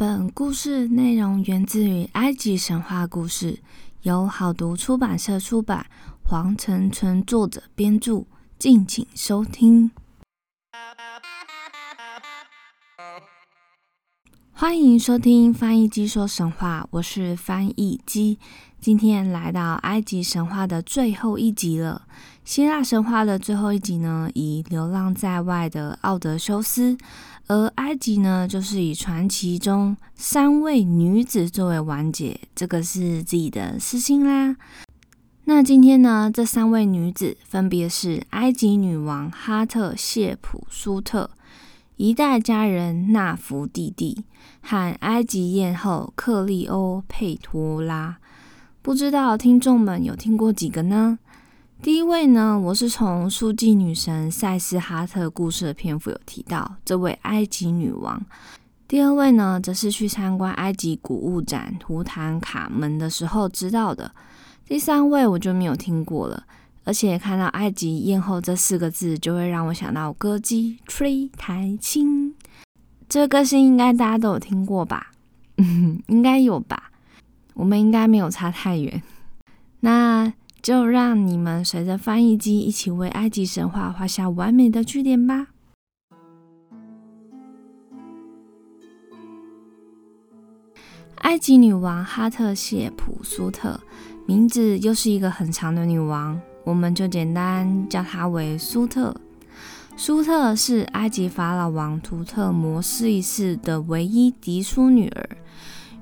[0.00, 3.58] 本故事内容源自于埃及神话故事，
[4.00, 5.84] 由好读出版社出版，
[6.24, 8.24] 黄成纯作者编著，
[8.58, 9.90] 敬请收听。
[14.50, 18.38] 欢迎收听翻译机说神话，我是翻译机。
[18.80, 22.06] 今天来到埃及神话的最后一集了。
[22.42, 26.96] 希腊神话的最后一集呢，以流浪在外的奥德修斯。
[27.50, 34.56] 而埃及呢，就是以传奇中三位女子作为完结，这个是自己的私心啦。
[35.46, 41.28] 那今天呢，这三位女子分别是埃及女王哈特谢普苏特、
[41.96, 44.22] 一代佳人纳福蒂蒂
[44.62, 48.18] 和埃及艳后克利欧佩托拉。
[48.80, 51.18] 不知道听众们有听过几个呢？
[51.82, 58.22] 第一位呢，我是从书记女神塞斯哈特故事的篇幅有提到这位埃及女王。
[58.86, 64.12] 第二位呢，则是去参观埃及古物展图坦卡门的时候知道的。
[64.66, 66.44] 第三位我就没有听过了，
[66.84, 72.34] 而且看到埃及艳后这四个字，就会让我想到歌姬吹台青。
[73.08, 75.12] 这个歌星应该大家都有听过吧？
[75.56, 76.90] 嗯， 应该有吧？
[77.54, 79.02] 我们应该没有差太远。
[79.80, 80.30] 那。
[80.62, 85.48] 就让你们随着翻译机一起为埃及神话画下完美的句点吧。
[91.18, 93.80] 埃及女王哈特谢普苏特，
[94.26, 99.14] 名字又是一个很长的女王，我们就简单叫她为苏特。
[99.96, 105.28] 苏特是埃及法老王图特摩斯一世的唯一嫡出女儿。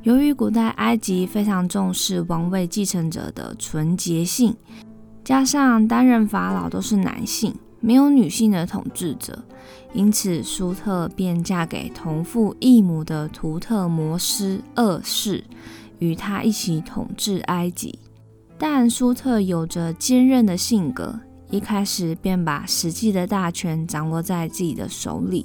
[0.08, 4.56] 由于古代埃及非常重视王位继承者的纯洁性，
[5.22, 9.44] 加上担任法老都是男性，没有女性的统治者，
[9.92, 15.44] 因此舒特便嫁给同父异母的图特摩斯二世，
[15.98, 17.98] 与他一起统治埃及。
[18.56, 21.20] 但舒特有着坚韧的性格，
[21.50, 25.44] 一开始便把实际的大权掌握在自己的手里。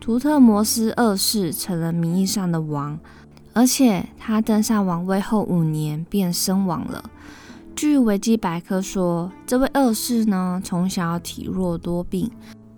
[0.00, 2.98] 图特摩斯二世成了名义上的王。
[3.58, 7.10] 而且他登上王位后五年便身亡了。
[7.74, 12.30] 据维基百科说，这位二世呢从小体弱多病，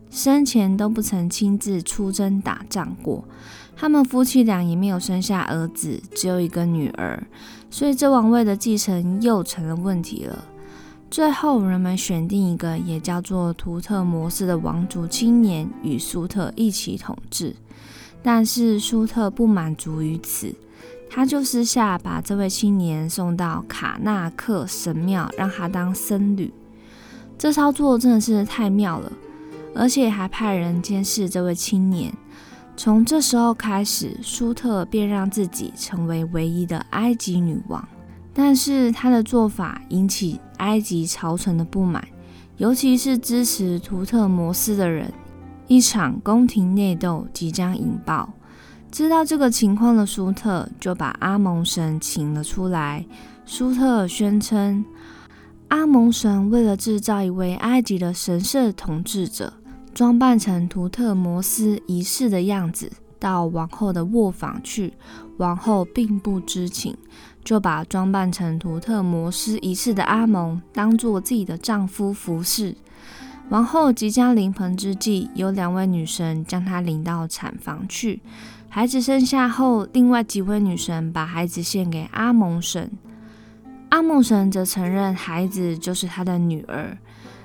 [0.09, 3.23] 生前都不曾亲自出征打仗过。
[3.77, 7.27] 他们夫妻俩也没有生下儿子，只有一个女儿，
[7.69, 10.47] 所以这王位的继承又成了问题了。
[11.11, 17.55] 最后，人们选定一个也叫做图特摩斯的王族青年与苏特一起统治，
[18.23, 20.55] 但是苏特不满足于此。
[21.13, 26.53] 他就私下把这位青年送到卡纳克神庙，让他当僧侣。
[27.37, 29.13] 这操作真的是太妙了，
[29.75, 32.13] 而且还派人监视这位青年。
[32.77, 37.87] 从这时候开始，舒特便让自己成为唯一的埃及女王。
[38.33, 42.07] 但是他的做法引起埃及朝臣的不满，
[42.57, 45.13] 尤其是支持图特摩斯的人。
[45.67, 48.29] 一场宫廷内斗即将引爆。
[48.91, 53.07] 知道这个情况的舒特就把阿蒙神请了出来。
[53.47, 54.85] 舒特宣称，
[55.69, 59.53] 阿蒙神为了制造一位埃及的神圣统治者，
[59.95, 64.95] 装扮成图特摩斯一世的样子，到王后的卧房去。
[65.37, 66.97] 王后并不知情，
[67.45, 72.77] 就把装扮成图特摩斯一世的阿蒙当做自己的丈夫服侍。
[73.49, 78.21] 王后即将临盆之际，有两位女神将她领到产房去。
[78.73, 82.89] 孩子生下后，另外几位女神把孩子献给阿蒙神，
[83.89, 86.97] 阿蒙神则承认孩子就是他的女儿。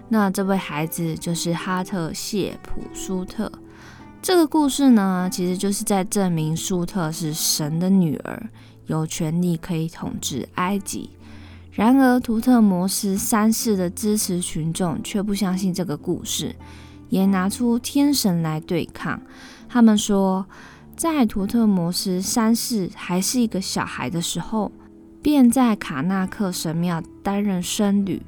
[0.08, 3.52] 那这位孩子就是哈特谢普舒特。
[4.22, 8.47] 这个故事呢，其实就是在证明舒特是神的女儿，
[8.86, 11.09] 有权利可以统治埃及。
[11.72, 16.56] 然而，图特摩斯三世的支持群众却不相信这个故事，
[17.09, 19.19] 也拿出天神来对抗。
[19.68, 20.46] 他们说。
[20.95, 24.71] 在图特摩斯三世还是一个小孩的时候，
[25.21, 28.21] 便在卡纳克神庙担任僧侣。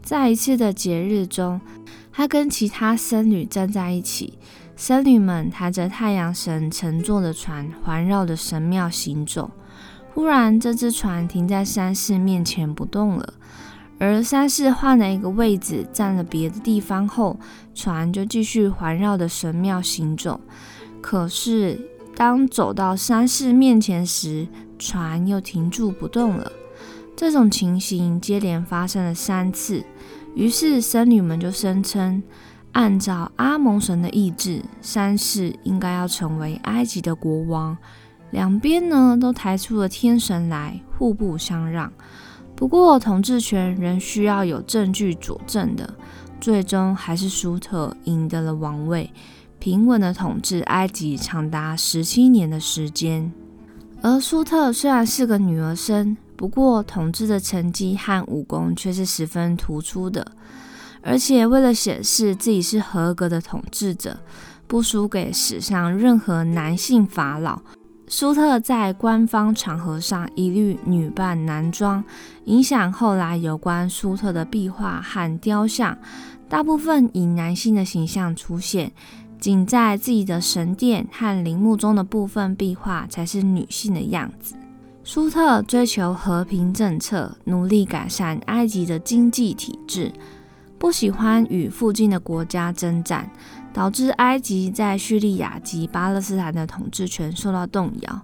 [0.00, 1.60] 在一次的节日中，
[2.12, 4.38] 他跟其他僧侣站在一起，
[4.76, 9.50] 僧侣们抬着太阳神乘坐的船环绕着神庙行走。
[10.12, 13.34] 忽然，这只船停在三世面前不动了，
[13.98, 17.40] 而三世换了一个位置站了别的地方后，
[17.74, 20.40] 船就继续环绕着神庙行走。
[21.00, 21.78] 可是，
[22.16, 24.46] 当走到山势面前时，
[24.78, 26.50] 船又停住不动了。
[27.16, 29.84] 这种情形接连发生了三次，
[30.34, 32.22] 于是僧侣们就声称，
[32.72, 37.76] 按照阿蒙神的意志，山势应该要成为埃及的国王，
[38.30, 41.92] 两边呢都抬出了天神来，互不相让。
[42.56, 45.94] 不过统治权仍需要有证据佐证的，
[46.40, 49.10] 最终还是舒特赢得了王位，
[49.64, 53.32] 平稳的统治埃及长达十七年的时间。
[54.02, 60.32] 而舒特虽然是个女儿身，不过统治的成绩和武功却是十分突出的。
[61.02, 64.18] 而且为了显示自己是合格的统治者，
[64.66, 67.62] 不输给史上任何男性法老，
[68.06, 72.04] 舒特在官方场合上一律女扮男装，
[72.44, 75.96] 影响后来有关舒特的壁画和雕像，
[76.50, 78.92] 大部分以男性的形象出现，
[79.44, 84.54] 仅在自己的神殿和陵墓中的部分壁画才是女性的样子。
[85.02, 90.10] 舒特追求和平政策，努力改善埃及的经济体制。
[90.78, 93.30] 不喜欢与附近的国家征战，
[93.70, 98.22] 导致埃及在叙利亚及巴勒斯坦的统治权受到动摇。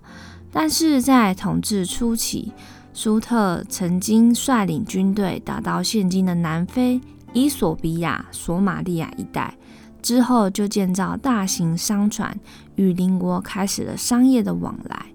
[0.51, 2.51] 但是在统治初期，
[2.95, 6.99] 舒特曾经率领军队打到现今的南非、
[7.35, 9.55] 伊索比亚、索马利亚一带，
[10.03, 12.39] 之后就建造大型商船，
[12.77, 15.07] 与邻国开始了商业的往来。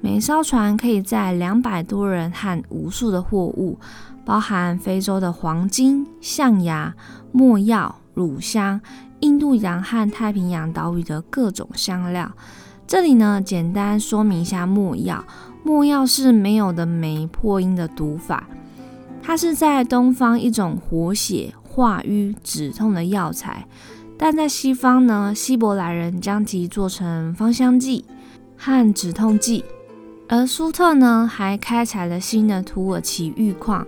[0.00, 3.78] 每艘船可以载两百多人和无数的货物。
[4.22, 6.94] 包含非洲的黄金、象牙、
[7.32, 8.80] 墨药、乳香、
[9.20, 12.30] 印度洋和太平洋岛屿的各种香料。
[12.86, 15.24] 这里呢，简单说明一下墨药。
[15.64, 18.46] 墨药是没有的酶破音的读法，
[19.20, 23.66] 它是在东方一种活血化瘀止痛的药材，
[24.22, 28.04] 但在西方呢，希伯来人将其做成芳香剂
[28.54, 29.64] 和止痛剂。
[30.28, 33.86] 而舒特呢，还开采了新的土耳其玉矿。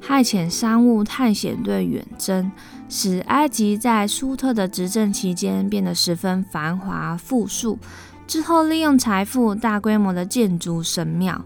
[0.00, 2.50] 派遣商务探险队远征，
[2.88, 7.78] 使埃及在舒特的执政期间变得十分繁华富庶。
[8.26, 11.44] 之后利用财富大规模的建筑神庙。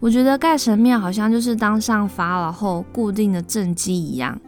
[0.00, 4.38] 我觉得盖神庙好像就是当上法老后固定的政绩一样。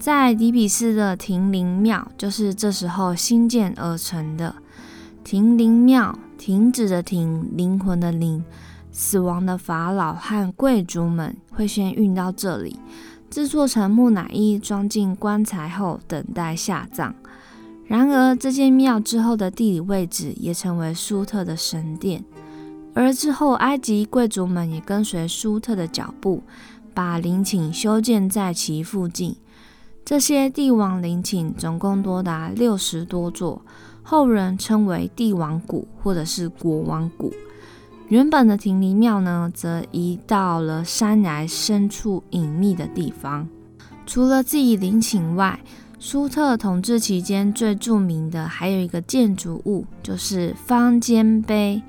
[0.00, 4.54] 在底比斯的停灵庙就是这时候新建而成的。
[5.22, 8.42] 停灵庙，停止的停，灵魂的灵。
[8.90, 12.78] 死亡的法老和贵族们会先运到这里，
[13.28, 17.14] 制作成木乃伊，装进棺材后等待下葬。
[17.84, 22.24] 然而，这间庙之后的地理位置也成为舒特的神殿，
[22.94, 26.42] 而之后埃及贵族们也跟随舒特的脚步，
[26.94, 29.36] 把陵寝修建在其附近。
[30.10, 33.62] 这些帝王陵寝总共多达六十多座，
[34.02, 37.32] 后人称为帝王谷或者是国王谷。
[38.08, 43.46] 原本的亭林庙呢，则移到了山崖深处隐秘的地方。
[44.04, 45.60] 除了自己陵寝外，
[46.00, 51.80] 舒特统治期间最著名的还有一个建筑物，就是方尖碑。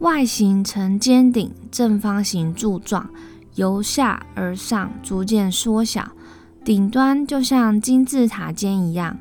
[0.00, 3.08] 外形呈尖顶正方形柱状，
[3.54, 6.06] 由下而上逐渐缩小，
[6.70, 9.18] 顶端就像金字塔尖一样。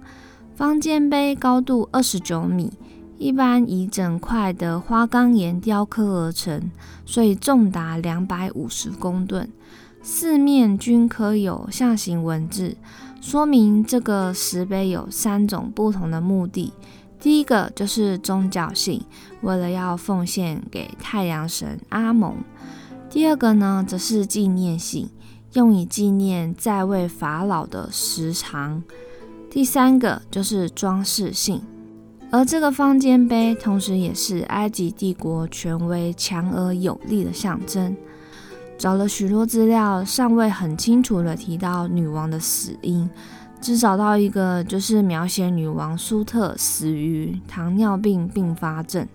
[0.53, 2.73] 方尖碑高度二十九米。
[3.17, 6.69] 一般以整块的花岗岩雕刻而成，
[7.07, 9.49] 所以重达两百五十公吨。
[10.03, 12.77] 四面均刻有象形文字，
[13.19, 16.71] 说明这个石碑有三种不同的目的。
[17.19, 19.01] 第一个就是宗教性，
[19.41, 22.35] 为了要奉献给太阳神阿蒙；
[23.09, 25.09] 第二个呢，则是纪念性，
[25.53, 28.81] 用以纪念在位法老的时长；
[29.49, 31.61] 第三个就是装饰性。
[32.31, 37.95] 而这个方尖碑，同时也是埃及帝国权威强而有力的象征。
[38.77, 43.09] 找了许多资料，尚未很清楚的提到女王的死因，
[43.59, 49.07] 只找到一个，就是描写女王苏特死于糖尿病并发症。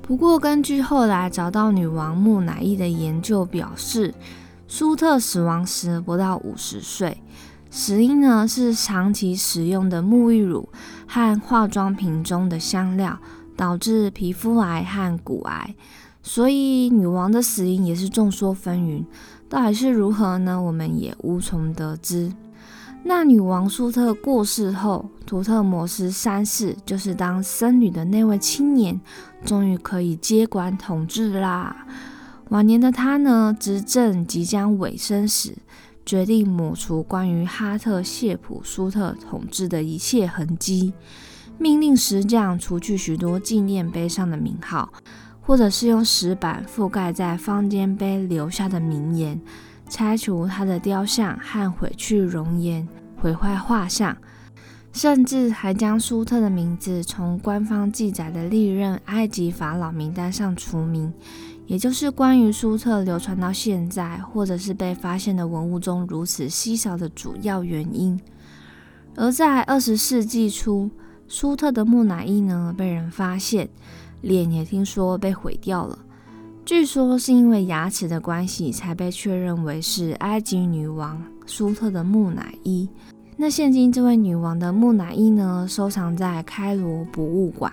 [0.00, 4.14] 不过，根据后来找到女王木乃伊的研究表示，
[4.74, 7.22] 苏特死亡时不到五十岁。
[7.70, 10.66] 死因呢是长期使用的沐浴乳
[11.06, 13.18] 和化妆品中的香料
[13.54, 15.74] 导致皮肤癌和骨癌，
[16.22, 19.04] 所以女王的死因也是众说纷纭，
[19.46, 20.58] 到底是如何呢？
[20.58, 22.32] 我们也无从得知。
[23.04, 28.98] 那女王苏特过世后，图特摩斯三世就是当僧侣的那位青年，
[29.44, 31.76] 终于可以接管统治啦。
[32.52, 35.56] 晚年的他呢，执政即将尾声时。
[36.04, 40.92] 决定抹除关于哈特谢普苏特统治的一切痕迹，
[41.58, 44.92] 命令石匠除去许多纪念碑上的名号，
[45.40, 49.40] 或者是用石板覆盖在方尖碑留下的名言，
[49.88, 54.16] 拆除他的雕像和毁去容颜，毁坏画像，
[54.92, 61.14] 甚至还将苏特的名字从官方记载的历任埃及法老名单上除名。
[61.66, 68.20] 也就是关于苏特流传到现在，或者是被发现的文物中如此稀少的主要原因。
[69.14, 70.90] 而在二十世纪初，
[71.28, 73.68] 苏特的木乃伊呢被人发现，
[74.20, 75.98] 脸也听说被毁掉了。
[76.64, 82.88] 据说是因为牙齿的关系，才被确认为是埃及女王苏特的木乃伊。
[83.36, 87.72] 那现今这位女王的木乃伊呢，收藏在开罗博物馆，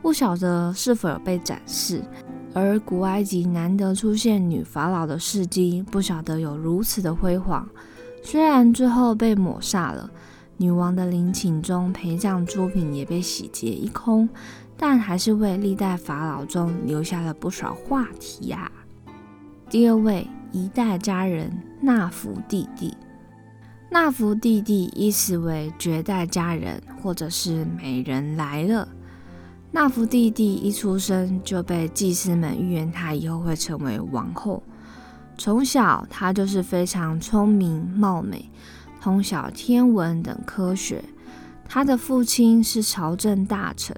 [0.00, 2.02] 不晓得是否被展示。
[2.54, 7.68] 而古埃及难得出现女法老的事迹，不晓得有如此的辉煌。
[8.22, 10.10] 虽然最后被抹煞了，
[10.56, 14.28] 女王的陵寝中陪葬珠品也被洗劫一空。
[14.74, 18.68] 但还是为历代法老中留下了不少话题呀。
[19.70, 22.92] 第二位，一代佳人纳福弟弟。
[23.88, 28.88] 纳福弟弟意思为绝代佳人，或者是美人来了。
[29.72, 34.62] 纳福弟弟一出生就被祭司们预言他以后会成为王后。
[35.38, 38.50] 从小他就是非常聪明貌美，
[39.00, 41.02] 通晓天文等科学。
[41.66, 43.96] 他的父亲是朝政大臣。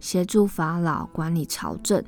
[0.00, 2.04] 协助法老管理朝政，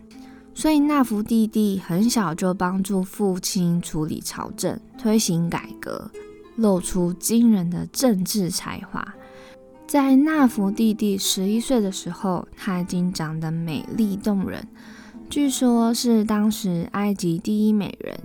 [0.53, 6.11] 所以纳福弟弟很小就帮助父亲处理朝政、推行改革，
[6.57, 9.15] 露出惊人的政治才华。
[9.87, 14.67] 在纳福弟弟十一岁的时候，他已经长得美丽动人，
[15.31, 18.19] 据说是当时埃及第一美人，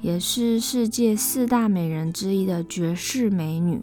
[0.00, 3.80] 也是世界四大美人之一的绝世美女。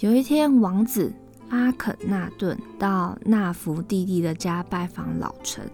[0.00, 1.12] 有一天，王子。
[1.48, 5.70] 阿肯纳顿到纳福弟弟的家拜访老臣，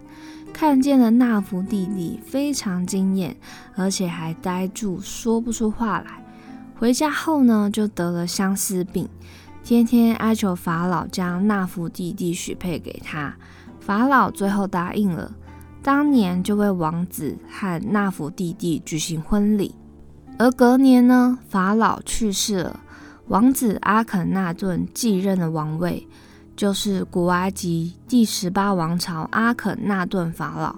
[0.51, 3.37] 看见了纳福弟弟，非常惊艳，
[3.75, 6.21] 而且还呆住，说不出话来。
[6.77, 9.07] 回家后呢，就得了相思病，
[9.69, 13.35] 天天哀求法老将纳福弟弟许配给他。
[13.79, 15.31] 法老最后答应了，
[15.83, 19.75] 当年就为王子和纳福弟弟举行婚礼。
[20.39, 22.79] 而隔年呢，法老去世了。
[23.27, 26.07] 王子阿肯纳顿继任了王位，
[26.55, 30.77] 就是古埃及第十八王朝阿肯纳顿法老，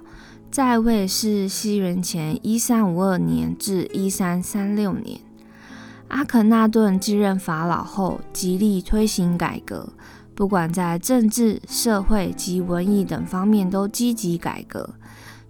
[0.52, 5.22] 在位是西元前一三五二年至一三三六年。
[6.12, 9.88] 阿肯纳顿继任法老后，极力推行改革，
[10.36, 14.90] 不管在政治、社会及文艺等方面都积极改革。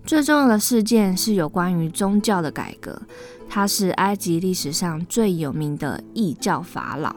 [0.06, 3.02] 最重要的事件是有关于宗教的改革。
[3.50, 7.16] 他是埃及历史上最有名的异教法老，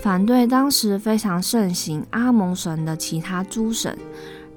[0.00, 3.96] 反对当时非常盛行阿蒙神的其他诸神，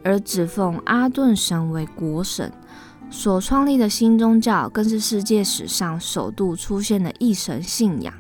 [0.02, 2.52] 而只奉阿顿神为国神。
[3.16, 8.12] 所创立的新宗教更是世界史上首度出现的一神信仰，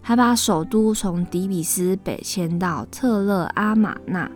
[0.00, 4.30] 还把首都从底比斯北迁到特勒阿玛纳，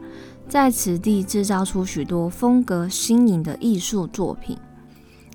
[0.48, 4.58] 在此地制造出许多风格新颖的艺术作品。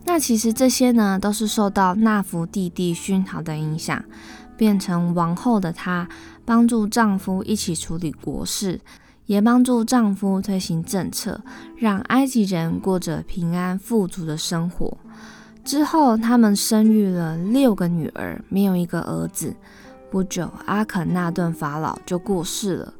[0.03, 4.03] 那其实这些呢，都是受到纳福弟弟熏陶的影响，
[4.57, 6.07] 变成王后的她，
[6.43, 8.81] 帮助丈夫一起处理国事，
[9.25, 11.41] 也帮助丈夫推行政策，
[11.77, 14.97] 让埃及人过着平安富足的生活。
[15.63, 19.55] 之后，他们生育了六个女儿，没有一个儿子。
[20.11, 22.93] 不久，阿肯纳顿法老就过世了，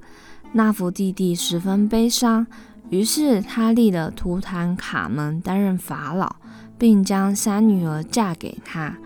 [0.53, 2.47] 纳福弟弟十分悲伤，
[2.89, 6.35] 于是他立了图坦卡门担任法老。
[6.75, 8.97] 并将三女儿嫁给他。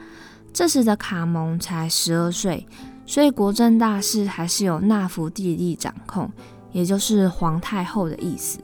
[0.51, 2.67] 这时的卡蒙才十二岁，
[3.05, 6.31] 所以国政大事还是由纳福弟弟掌控，
[6.77, 8.59] 也就是皇太后的意思。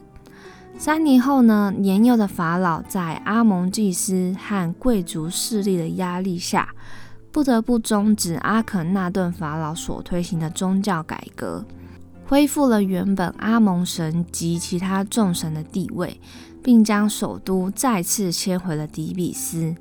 [0.77, 6.69] 三年后呢，年幼的法老在阿蒙祭司和贵族势力的压力下，
[7.31, 11.65] 不得不终止阿肯纳顿法老所推行的宗教改革，
[12.27, 16.19] 恢复了原本阿蒙神及其他众神的地位。
[16.63, 19.75] 并将首都再次迁回了底比斯。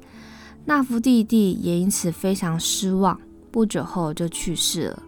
[0.64, 3.20] 纳福弟弟也因此非常失望，
[3.52, 5.02] 不久后就去世了。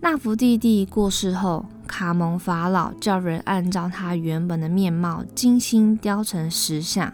[0.00, 7.12] 纳福弟弟过世后，卡蒙法老叫人按照他原本的面貌精心雕成石像，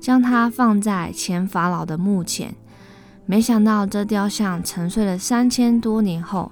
[0.00, 2.54] 将他放在前法老的墓前。
[3.26, 6.50] 没想到这雕像沉睡了三千多年后，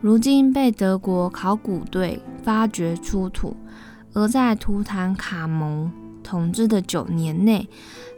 [0.00, 3.56] 如今被德国考古队发掘出土，
[4.14, 5.92] 而在图坦卡蒙。
[6.22, 7.68] 统治的九年内，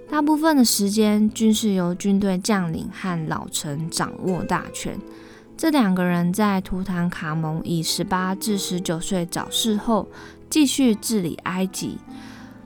[0.08, 4.96] 大部分的时间均是由军队将领和老臣掌握大权。
[5.56, 10.06] 这两个人在图坦卡蒙以十八至十九岁早逝后，
[10.50, 11.98] 继续治理埃及。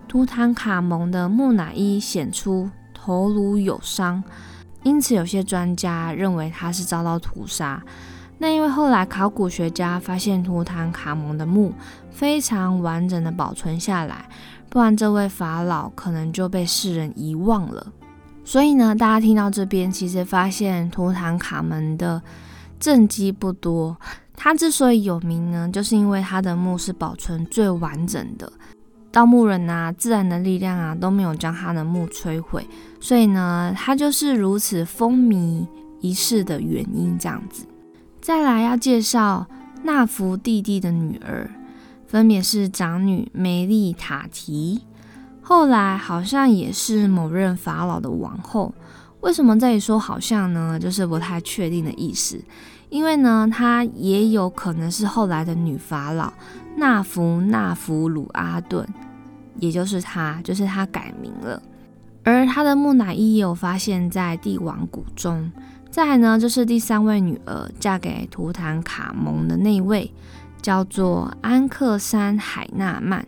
[0.09, 4.25] 图坦卡蒙的木乃伊显出头颅有伤，
[4.83, 7.81] 因此有些专家认为他是遭到屠杀。
[8.39, 11.73] 那因为后来考古学家发现图坦卡蒙的墓
[12.11, 14.29] 非常完整的保存下来。
[14.69, 17.87] 不然，这位法老可能就被世人遗忘了。
[18.45, 22.21] 所以呢，大家听到这边，其实发现图坦卡门的
[22.81, 23.97] 政绩不多。
[24.35, 28.51] 他之所以有名呢，就是因为他的墓是保存最完整的，
[29.13, 32.67] 盗墓人啊、自然的力量啊都没有将他的墓摧毁，
[32.99, 35.67] 所以呢，他就是如此风靡
[36.01, 37.19] 一世的原因。
[37.19, 37.67] 这样子，
[38.23, 39.47] 再来要介绍
[39.83, 41.51] 纳福弟弟的女儿，
[42.07, 44.81] 分别是长女梅丽塔提。
[45.43, 48.73] 后来好像也是某任法老的王后，
[49.21, 50.79] 为什么这里说好像呢？
[50.79, 52.41] 就是不太确定的意思。
[52.89, 56.33] 因为呢，她也有可能是后来的女法老
[56.77, 58.85] 纳福纳福鲁阿顿，
[59.59, 61.63] 也就是她，就是她改名了。
[62.25, 65.53] 而她的木乃伊也有发现在帝王谷中。
[65.91, 70.13] 再来呢，就是第三位女儿嫁给图坦卡蒙的那位，
[70.63, 73.25] 叫做安克山海纳曼。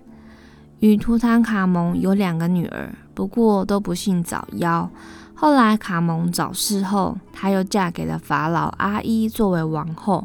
[0.80, 4.88] 与图坦卡蒙有两个女儿，不过都不幸早夭。
[5.42, 10.24] 后来卡蒙早逝后，她又嫁给了法老阿伊作为王后。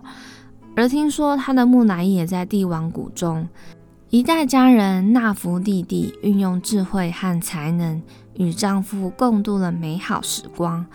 [0.76, 3.50] 而听说她的木乃伊也在帝王谷中。
[4.12, 8.00] 一代佳人纳福弟弟运用智慧和才能，
[8.36, 10.86] 与丈夫共度了美好时光。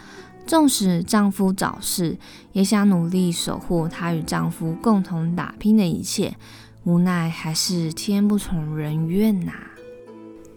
[0.47, 2.17] 纵使丈夫早逝，
[2.52, 6.37] 也想努力守护她与丈夫共同打拼的一切。
[6.85, 9.52] 无奈还是天不从人愿呐。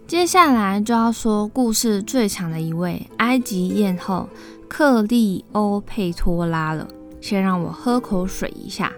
[0.08, 4.30] 接下来就要说故事最强的一位埃及艳后
[4.68, 6.88] 克利欧佩托拉了。
[7.20, 8.92] 先让我喝口水一下。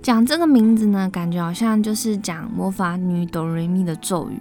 [0.00, 4.40] 讲这个名字呢，感觉好像就是讲魔法女哆瑞咪的咒语。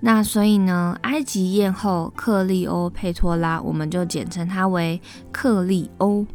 [0.00, 6.26] 那所以呢，埃及艳后克利欧佩托拉，我们就简称她为克利欧。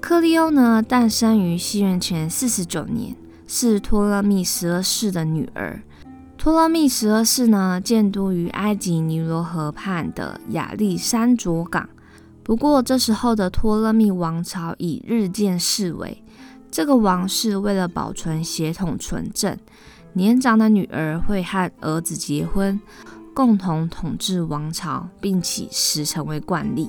[0.00, 3.14] 克利欧呢，诞生于西元前四十九年。
[3.52, 5.82] 是托勒密十二世的女儿。
[6.40, 11.86] 托勒密十二世呢，建都于埃及尼罗河畔的亚历山卓港。
[12.42, 16.24] 不过，这时候的托勒密王朝已日渐式微。
[16.70, 19.54] 这个王室为了保存血统纯正，
[20.14, 22.80] 年长的女儿会和儿子结婚，
[23.34, 26.88] 共同统治王朝，并起始成为惯例。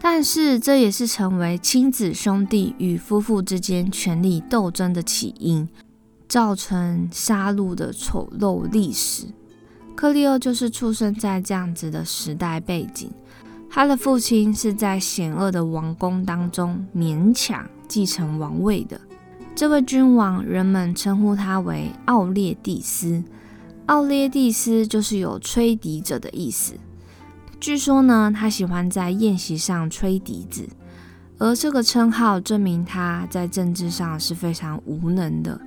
[0.00, 5.68] 但是，这也是成为亲子兄弟与夫妇之间权力斗争的起因，
[6.32, 9.26] 造成杀戮的丑陋历史。
[9.94, 13.12] 克利欧就是出生在这样子的时代背景。
[13.68, 18.98] 他的父亲是在险恶的王宫当中勉强继承王位的。
[19.54, 23.22] 这位君王，人们称呼他为奥列蒂斯。
[23.84, 26.72] 奥列蒂斯就是有吹笛者的意思。
[27.60, 30.66] 据说呢，他喜欢在宴席上吹笛子，
[31.36, 35.60] 而这个称号证明他在政治上是非常无能的，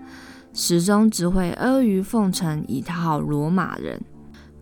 [0.55, 4.01] 始终只会阿谀奉承以讨好罗马人。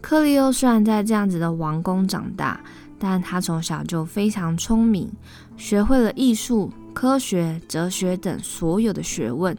[0.01, 2.59] 克利欧虽然在这样子的王宫长大，
[2.97, 5.11] 但他从小就非常聪明，
[5.55, 9.55] 学会了艺术、科学、哲学等所有的学问，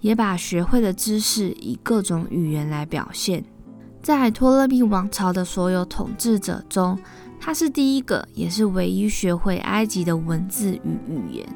[0.00, 3.44] 也把学会的知识以各种语言来表现。
[4.02, 6.98] 在托勒密王朝的所有统治者中，
[7.38, 11.46] 他是第一个，也是唯一学会埃及的文字与语言。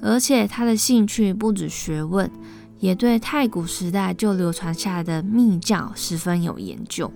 [0.00, 2.30] 而且他的兴趣不止学问，
[2.84, 7.10] 也对太古时代就流传下来的密教十分有研究。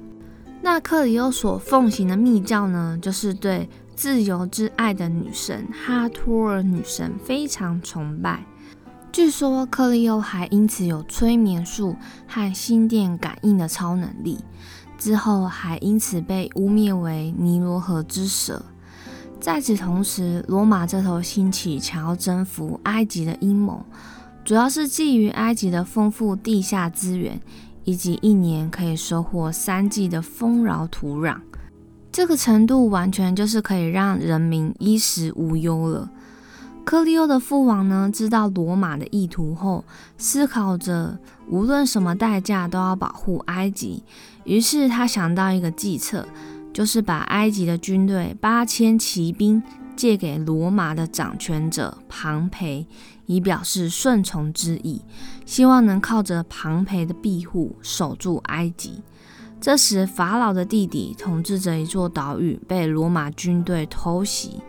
[0.63, 8.47] 那克里欧所奉行的密教呢，就是对自由之爱的女神哈托尔女神非常崇拜。
[9.13, 11.95] 据说克利欧还因此有催眠术
[12.27, 14.39] 和心电感应的超能力，
[14.97, 18.65] 之后还因此被污蔑为尼罗河之蛇。
[19.39, 23.85] 在此同时，罗马这头兴起想要征服埃及的阴谋，
[24.49, 27.39] 主要是基于埃及的丰富地下资源，
[27.85, 31.39] 以及一年可以收获三季的丰饶土壤。
[32.11, 36.11] 这个程度完全就是可以让人民衣食无忧了。
[36.83, 39.85] 克利欧的父王呢，知道罗马的意图后，
[40.17, 41.19] 思考着
[41.51, 44.03] 无论什么代价都要保护埃及。
[44.45, 46.27] 于是他想到一个计策，
[46.73, 49.63] 就是把埃及的军队八千骑兵
[49.95, 52.87] 借给罗马的掌权者庞培，
[53.29, 55.03] 以表示顺从之意，
[55.45, 59.03] 希望能靠着庞培的庇护守住埃及。
[59.61, 64.63] 这时，法老的弟弟统治着一座岛屿，被罗马军队偷袭。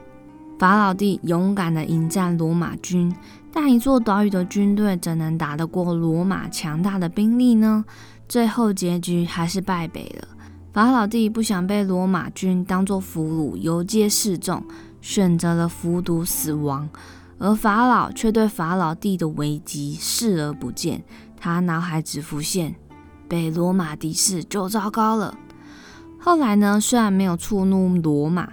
[0.57, 3.15] 法老弟勇敢地迎战罗马军，
[3.53, 7.85] 但一座岛屿的军队怎能打得过罗马强大的兵力呢？
[8.27, 10.27] 最后结局还是败北了。
[10.73, 14.61] 法老弟不想被罗马军当作俘虏游街示众，
[15.01, 16.89] 选择了服毒死亡。
[17.39, 21.03] 而法老却对法老帝的危机视而不见，
[21.39, 22.75] 他脑海只浮现
[23.27, 25.33] 被罗马敌视就糟糕了。
[26.19, 26.79] 后来呢？
[26.79, 28.49] 虽然没有触怒罗马。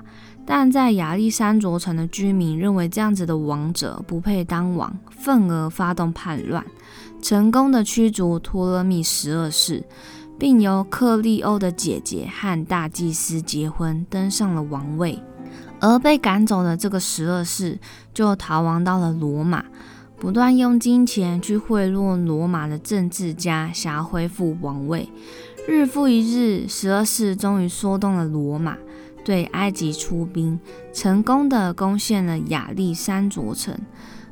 [0.48, 6.64] 但在亚历山卓城的居民认为这样子的王者不配当王，愤而发动叛乱，
[7.20, 9.82] 成功的驱逐托勒密十二世，
[10.38, 15.20] 并由克利欧的姐姐和大祭司结婚，登上了王位。
[15.80, 17.78] 而被赶走的这个十二世
[18.14, 19.64] 就逃亡到了罗马，
[20.18, 25.08] 不断用金钱去贿赂罗马的政治家，想要恢复王位。
[25.68, 28.76] 日复一日，十二世终于说动了罗马。
[29.24, 30.60] 对埃及出兵，
[30.92, 33.76] 成功的攻陷了亚历山卓城。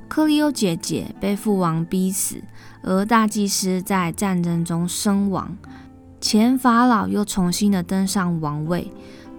[0.06, 2.36] 克利欧姐姐被父王逼死，
[2.80, 5.56] 而大祭司在战争中身亡。
[6.20, 8.92] 前法老又重新的登上王位，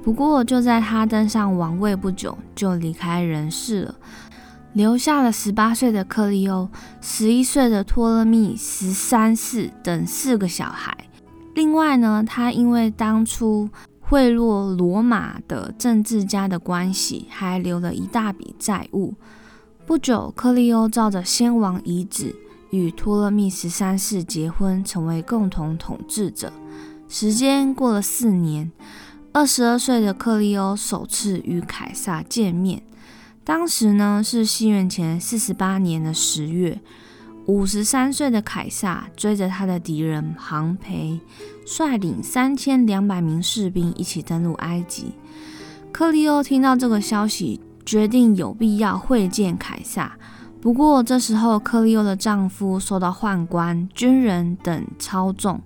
[0.06, 3.96] 不过就在他登上王位不久，就离开人世了，
[4.74, 6.70] 留下了十八岁的克利欧、
[7.02, 10.96] 十一岁的托勒密十三世等四个小孩。
[11.56, 13.68] 另外呢，他因为当初。
[14.08, 19.16] 贿赂罗马的政治家的关系，还留了一大笔债务。
[19.88, 22.36] 不久，克利欧照着先王遗旨，
[22.70, 26.54] 与托勒密十三世结婚，成为共同统治者。
[27.10, 28.72] 时间过了四年，
[29.36, 32.82] 二十二岁的克利欧首次与凯撒见面。
[33.44, 36.80] 当时呢，是西元前四十八年的十月。
[37.48, 41.20] 五十三岁的凯撒追着他的敌人庞培，
[41.66, 45.16] 率领三千两百名士兵一起登陆埃及。
[45.92, 50.18] 克利欧听到这个消息，决定有必要会见凯撒。
[50.62, 55.62] 不过这时候，克利欧的丈夫受到宦官、军人等操纵，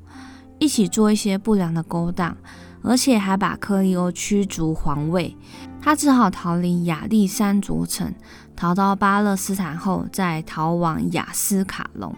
[0.57, 2.35] 一起做一些不良的勾当，
[2.81, 5.35] 而且还把克利欧驱逐皇位。
[5.81, 8.13] 他只好逃离亚历山卓城。
[8.55, 12.13] 逃到巴勒斯坦后，再逃往雅斯卡隆，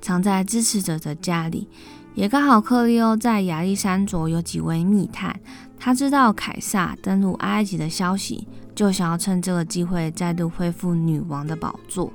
[0.00, 1.68] 藏在支持者的家里。
[2.14, 5.38] 也刚好克利欧在亚历山卓有几位密探，
[5.78, 12.10] 他知道凯撒登陆埃及的消息，就想要趁这个机会再度恢复女王的宝座。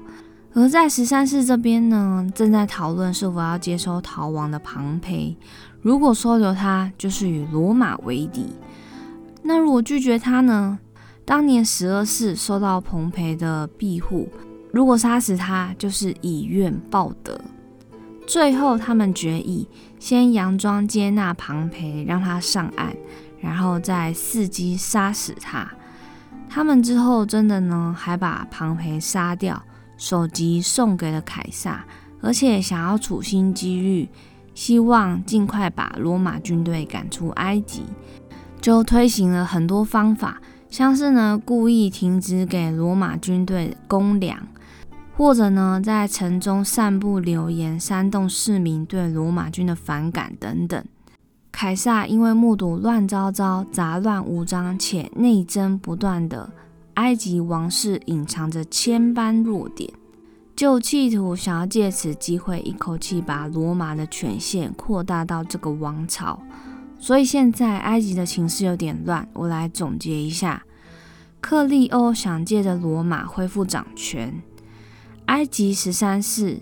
[0.54, 5.38] 而在十三世这边呢，正在讨论是否要接收逃亡的庞培。
[5.82, 8.46] 如果收留他，就是与罗马为敌；
[9.44, 10.80] 那如果拒绝他呢？
[11.24, 14.30] 当年十二世受到彭培的庇护，
[14.72, 17.40] 如果杀死他，就是以怨报德。
[18.26, 19.68] 最后，他们决议
[20.00, 22.96] 先佯装接纳庞培，让他上岸，
[23.40, 25.70] 然后再伺机杀死他。
[26.50, 29.62] 他们之后真的呢，还把庞培杀掉，
[29.98, 31.86] 首级送给了凯撒，
[32.22, 34.10] 而且想要处心积虑，
[34.58, 37.84] 希望尽快把罗马军队赶出埃及，
[38.60, 40.42] 就推行了很多方法。
[40.68, 44.48] 像是呢，故意停止给罗马军队公粮，
[45.16, 50.84] 或者呢，在城中散布流言，煽动市民对罗马军的反感等等。
[51.52, 56.50] 凯撒因为目睹乱糟糟、杂乱无章且内争不断的
[56.96, 59.94] 埃及王室，隐藏着千般弱点，
[60.58, 66.42] 就企图想要借此机会一口气把罗马的权限扩大到这个王朝。
[66.98, 70.64] 所以现在埃及的情势有点乱，我来总结一下：
[71.40, 74.42] 克利欧想借着罗马恢复掌权，
[75.28, 76.62] 埃及十三世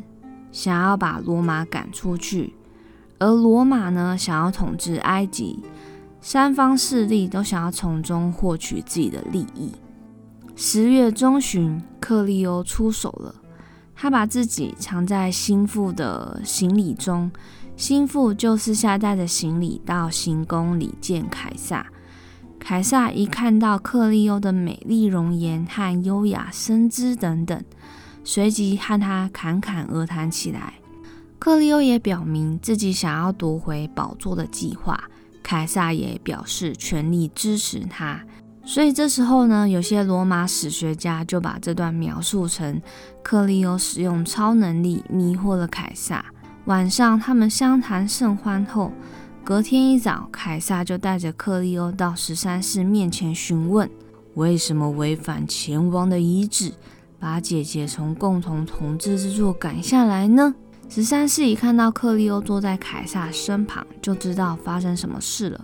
[0.52, 2.54] 想要把罗马赶出去，
[3.18, 5.64] 而罗马呢想要统治埃及，
[6.20, 9.72] 三方势力都想要从中获取自己的利益。
[10.54, 13.34] 十月中旬，克利欧出手了，
[13.96, 17.32] 他把自己藏在心腹的行李中。
[17.78, 21.86] 心腹就私下带着行李到行宫里见凯撒。
[22.58, 27.64] 凯撒一看到克利欧的美丽容颜和优雅身姿等等，
[28.24, 30.76] 随即和他侃侃而谈起来。
[31.38, 35.04] 克利欧也表明自己想要夺回宝座的计划，
[35.44, 38.24] 凯撒也表示全力支持他。
[38.66, 42.82] 所以这时候呢，有些罗马史学家就把这段描述成
[43.24, 46.26] 克利欧使用超能力迷惑了凯撒。
[46.66, 48.92] 晚上，他们相谈甚欢后，
[49.44, 53.88] 隔天一早，凯撒就带着克利欧到十三世面前询问，
[54.34, 56.74] 为什么违反前王的遗旨，
[57.20, 60.56] 把姐姐从共同统治之座赶下来呢？
[60.90, 65.62] 十三世一看到克利欧坐在凯撒身旁，就知道发生什么事了。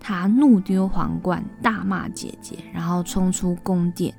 [0.00, 4.14] 他怒丢皇冠，大骂姐姐，然后冲出宫殿。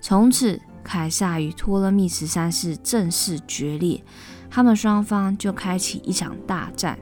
[0.00, 4.02] 从此，凯撒与托勒密十三世正式决裂。
[4.48, 6.98] 他们双方就开启一场大战。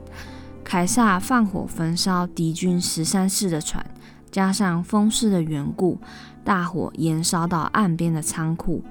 [0.62, 3.87] 凯撒放火焚烧敌军十三世的船，
[4.31, 5.98] 加上风势的缘故，
[6.44, 8.85] 大火延烧到岸边的仓库，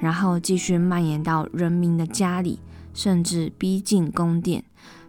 [0.00, 2.60] 然后继续蔓延到人民的家里，
[2.92, 4.62] 甚至逼近宫殿。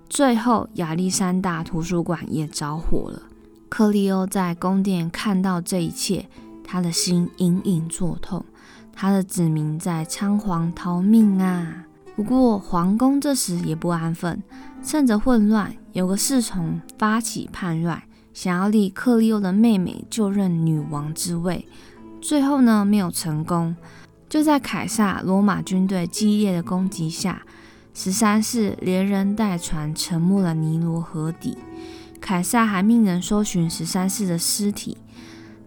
[0.09, 3.21] 最后，亚历山大图书馆也着火了。
[3.77, 6.29] 克利欧在宫殿看到这一切，
[6.63, 8.45] 他的心隐隐作痛，
[8.93, 11.83] 他的子民在仓皇逃命啊！
[12.15, 14.41] 不过皇宫这时也不安分，
[14.81, 18.01] 趁着混乱，有个侍从发起叛乱，
[18.33, 21.67] 想要立克利欧的妹妹就任女王之位。
[22.21, 23.75] 最后呢，没有成功。
[24.29, 27.41] 就在凯撒罗马军队激烈的攻击下，
[27.93, 31.57] 十三世连人带船沉没了尼罗河底。
[32.25, 34.97] 凯撒还命人搜寻十三世的尸体。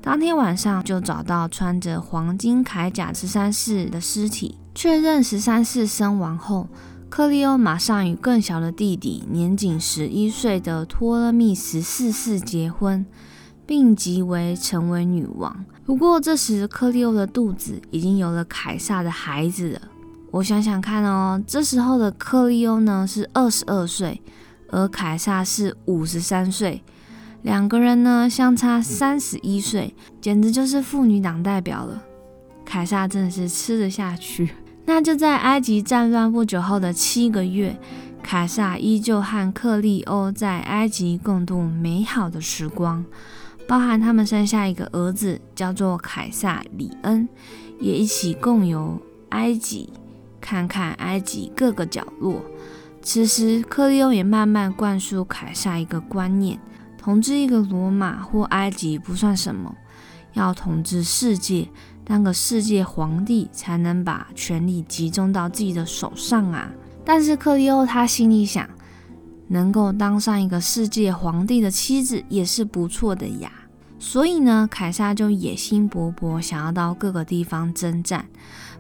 [0.03, 6.67] 当天晚上就找到穿着黄金铠甲十三世的尸体，确认十三世身亡后，
[7.09, 13.07] 克利欧马上与更小的弟弟年仅十一岁的托勒密十四世结婚，
[13.65, 15.65] 并即为成为女王。
[15.87, 19.83] 不过这时克利欧的肚子已经有了凯撒的孩子了。
[20.33, 24.21] 我想想看哦，这时候的克利欧呢是二十二岁，
[24.71, 26.83] 而凯撒是五十三岁。
[27.43, 32.03] 两个人呢相差三十一岁，简直就是妇女党代表了。
[32.65, 34.51] 凯撒真的是吃得下去。
[34.87, 37.79] 那就在埃及战乱不久后的七个月，
[38.23, 43.05] 凯撒依旧和克利欧在埃及共度美好的时光，
[43.67, 47.29] 包含他们生下一个儿子，叫做凯撒里恩，
[47.79, 49.91] 也一起共游埃及，
[50.41, 52.43] 看看埃及各个角落。
[53.11, 56.61] 此时，克利欧也慢慢灌输凯撒一个观念。
[56.99, 59.75] 统治一个罗马或埃及不算什么，
[60.35, 61.71] 要统治世界，
[62.05, 66.71] 当个世界皇帝才能把权力集中到自己的手上啊！
[67.03, 68.69] 但是克利欧他心里想，
[69.47, 73.51] 能够当上一个世界皇帝的妻子也是不错的呀。
[73.99, 78.27] 所以呢，凯撒就野心勃勃，想要到各个地方征战。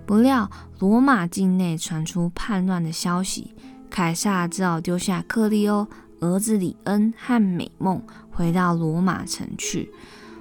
[0.05, 3.55] 不料罗马境内传出叛乱的消息，
[3.91, 5.87] 凯撒只好丢下克利欧。
[6.21, 9.89] 儿子李恩和美梦回到罗马城去，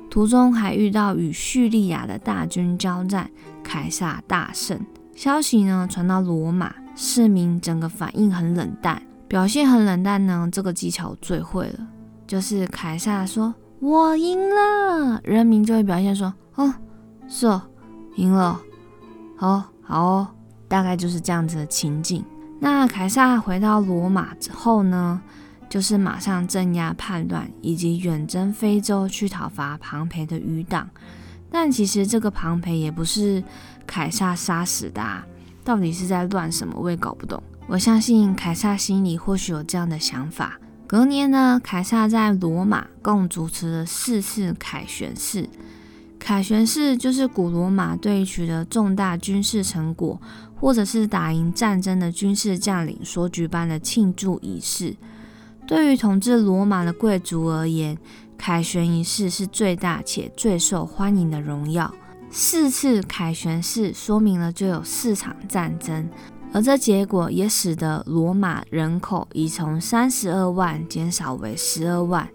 [0.09, 3.29] 途中还遇到与叙利亚的大军交战，
[3.63, 4.83] 凯撒大胜。
[5.15, 10.49] 消息呢传到罗马，市民整个反应很冷淡，表现很冷淡呢。
[10.51, 11.87] 这个技巧最会了，
[12.25, 16.73] 就是凯撒说“我赢了”，人民就会表现说“哦，
[17.27, 17.61] 是哦，
[18.15, 18.59] 赢了，
[19.37, 20.27] 哦好哦”，
[20.67, 22.25] 大概就是这样子的情景。
[22.59, 25.21] 那凯撒回到罗马之后呢？
[25.69, 30.89] 就是马上镇压叛乱，以及远征非洲去讨伐庞培的余党。
[31.51, 33.43] 但其实这个庞培也不是
[33.85, 35.27] 凯撒杀死的，啊，
[35.65, 36.73] 到底是在乱什么？
[36.77, 37.43] 我也搞不懂。
[37.67, 40.57] 我相信凯撒心里或许有这样的想法。
[40.87, 45.49] 隔年呢，凯撒在罗马共主持了四次凯旋式。
[46.17, 50.19] 凯旋式就是古罗马对取得重大军事成果，
[50.59, 54.95] 或者是打赢战争的军事将领所举办的庆祝仪式。
[55.65, 57.97] 对于统治罗马的贵族而言，
[58.37, 61.93] 凯旋仪式是最大且最受欢迎的荣耀。
[62.29, 66.09] 四次凯旋式说明了就有四场战争，
[66.53, 72.29] 而这结果也使得罗马人口已从三十二万减少为十二万，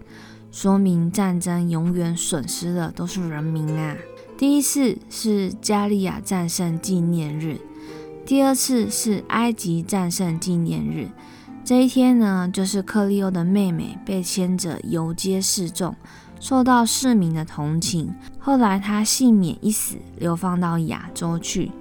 [0.51, 3.95] 说明战争永远损失的都是人民啊。
[4.37, 7.59] 第一次是加利亚战胜纪念日，
[8.25, 11.09] 第二次是埃及战胜纪念日。
[11.65, 15.95] 这一天呢，就是克利欧的妹妹被牵着游街示众，
[16.39, 18.13] 受到市民的同情。
[18.39, 21.71] 后来她幸免一死，流放到亚洲去。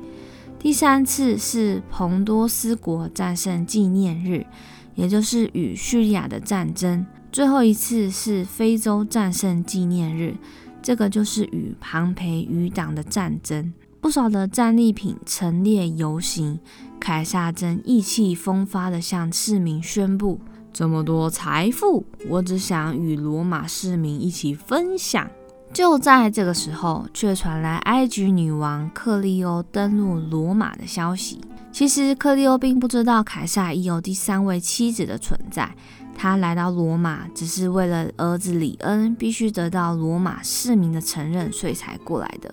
[0.59, 4.47] 第三次是彭多斯国战胜纪念日，
[4.95, 7.07] 也就是与叙利亚的战争。
[7.31, 10.37] 最后一次是非洲战胜纪念日，
[10.83, 13.73] 这个就是与庞培余党的战争。
[14.03, 16.59] 不少的战利品陈列游行。
[16.99, 20.41] 凯撒正意气风发地向市民宣布
[20.75, 25.31] ：“这么多财富，我只想与罗马市民一起分享。”
[25.73, 31.41] 就在这个时候，却传来埃及女王克利欧登陆罗马的消息。
[31.71, 35.73] 其实，克利欧并不知道凯撒已有第三位妻子的存在。
[36.17, 42.53] 他来到罗马，只是为了儿子里恩必须得到罗马市民的承认，所以才过来的。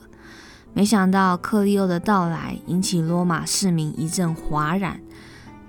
[0.79, 5.01] 没想到克利欧的到来引起罗马市民一阵哗然，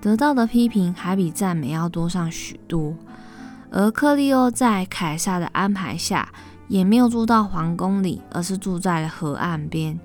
[0.00, 2.94] 得到的批评还比赞美要多上许多。
[3.72, 6.28] 而克利欧在凯撒的安排下，
[6.68, 9.98] 也没有住到皇宫里，而是住在了河岸边。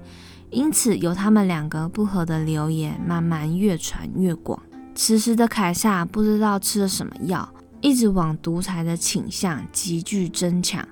[0.49, 4.59] 因此，有他们两个不和的流言慢慢越传越广。
[4.95, 7.47] 此时的凯撒不知道吃了什么药，
[7.79, 10.83] 一直往独裁的倾向急剧增强，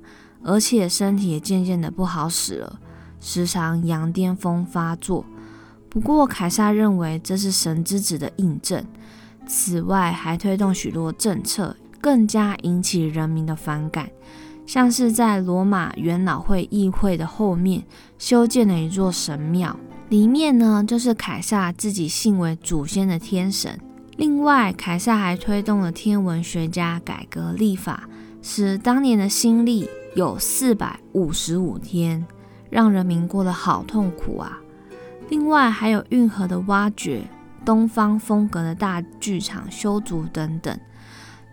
[0.44, 2.80] 而且身体也渐渐的不好使了。
[3.24, 5.26] 时常羊癫疯发作，
[5.88, 8.86] 不过凯撒认为这是神之子的印证。
[9.48, 14.10] 此外，还推动许多政策，更加引起人民的反感。
[14.66, 17.84] 像是在罗马元老会议会的后面
[18.18, 19.78] 修建了一座神庙，
[20.10, 23.80] 里面呢就是凯撒自己信为祖先的天神。
[24.18, 28.04] 另外，凯撒还推动了天文学家改革历法，
[28.42, 32.26] 使当年的新历有四百五十五天，
[32.74, 34.58] 让人民过得好痛苦啊！
[35.30, 37.22] 另外，还有运河的挖掘、
[37.64, 40.76] 东方风格的大剧场修筑等等。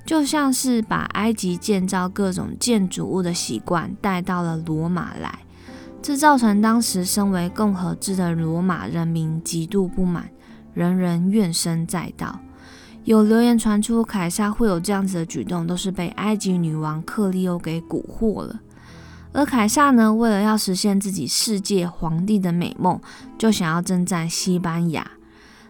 [0.07, 5.41] 就像是把埃及建造各种建筑物的习惯带到了罗马来，
[6.01, 10.31] 这造成当时身为共和制的罗马人民极度不满，
[10.73, 12.41] 人人怨声载道。
[13.05, 18.59] 有流言传出，凯撒会有这样子的举动，都是被埃及女王克利欧给蛊惑了。
[19.33, 23.01] 而凯撒呢，为了要实现自己世界皇帝的美梦，
[23.39, 25.09] 就想要征战西班牙。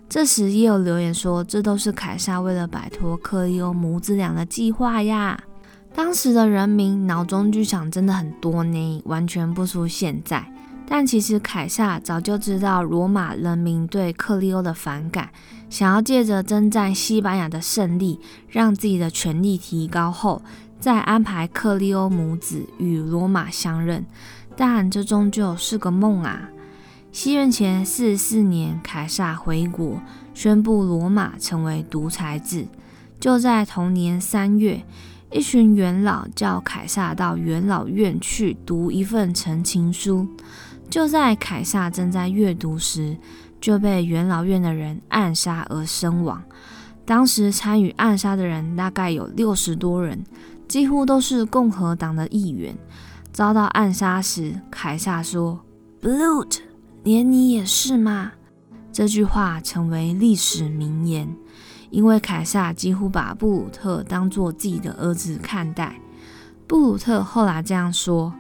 [0.09, 5.39] 这时也有留言说，这都是凯撒为了摆脱克利欧母子俩的计划呀。
[5.95, 10.53] 当时的人民脑中剧场真的很多呢，完全不输现在。
[10.87, 15.31] 但其实凯撒早就知道罗马人民对克利欧的反感，
[15.69, 18.19] 想要借着征战西班牙的胜利，
[18.49, 20.43] 让自己的权力提高后，
[20.81, 24.05] 再安排克利欧母子与罗马相认。
[24.57, 26.49] 但这终究是个梦啊。
[27.13, 30.01] 西元前四十四年，凯撒回国，
[30.35, 32.67] 宣布罗马成为独裁制。
[33.19, 34.85] 就在同年三月，
[35.31, 40.27] 一群元老叫凯撒到元老院去读一份陈情书。
[40.89, 43.17] 就在凯撒正在阅读时，
[43.61, 46.43] 就被元老院的人暗杀而身亡。
[47.05, 50.25] 当时参与暗杀的人大概有六十多人，
[50.71, 52.73] 几乎都是共和党的议员。
[53.33, 55.59] 遭到暗杀时，凯撒说
[56.01, 56.61] ：“Blood。”
[57.03, 58.31] 连你也是吗？
[58.93, 61.35] 这句话成为历史名言，
[61.91, 65.99] 因为凯撒几乎把布鲁特当作自己的儿子看待。
[66.69, 68.33] 布鲁特后来这样说：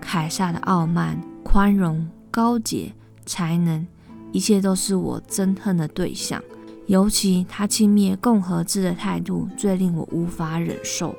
[0.00, 2.94] 凯撒的傲慢、宽容、高洁、
[3.26, 3.86] 才能，
[4.32, 6.40] 一切都是我憎恨的对象。
[6.86, 11.14] 尤其他轻蔑共和制的态度，最令我无法忍受。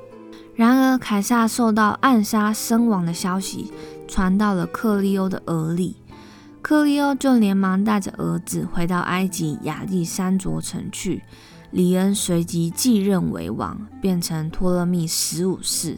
[0.60, 3.72] 然而，凯撒受到暗杀身亡的消息
[4.06, 5.96] 传到了克利欧的耳里。
[6.60, 11.22] 克利欧就连忙带着儿子回到埃及亚历山卓城去。
[11.70, 15.96] 李恩随即继任为王，变成托勒密十五世。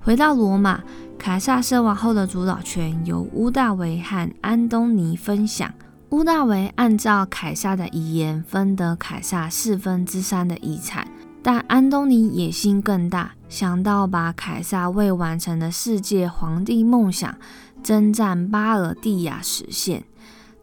[0.00, 0.80] 回到罗马，
[1.18, 5.70] 凯撒身亡后的主导权由屋大维和安东尼分享。
[6.08, 11.06] 屋大维按照凯撒的遗言分得凯撒四分之三的遗产，
[11.42, 17.34] 但安东尼野心更大，想到把凯撒未完成的世界皇帝梦想。
[17.82, 20.04] 征战巴尔蒂亚实现。